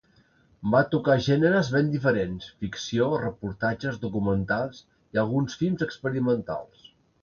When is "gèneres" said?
1.25-1.69